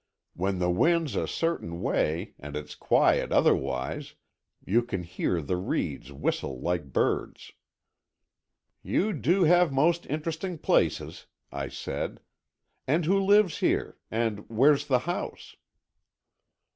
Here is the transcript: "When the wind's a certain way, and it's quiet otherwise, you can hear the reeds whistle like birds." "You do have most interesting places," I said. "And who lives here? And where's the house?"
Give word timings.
"When 0.33 0.57
the 0.57 0.71
wind's 0.71 1.15
a 1.15 1.27
certain 1.27 1.79
way, 1.79 2.33
and 2.39 2.55
it's 2.55 2.73
quiet 2.73 3.31
otherwise, 3.31 4.15
you 4.65 4.81
can 4.81 5.03
hear 5.03 5.43
the 5.43 5.57
reeds 5.57 6.11
whistle 6.11 6.59
like 6.59 6.91
birds." 6.91 7.51
"You 8.81 9.13
do 9.13 9.43
have 9.43 9.71
most 9.71 10.07
interesting 10.07 10.57
places," 10.57 11.27
I 11.51 11.67
said. 11.69 12.19
"And 12.87 13.05
who 13.05 13.19
lives 13.23 13.59
here? 13.59 13.99
And 14.09 14.49
where's 14.49 14.87
the 14.87 14.97
house?" 15.05 15.55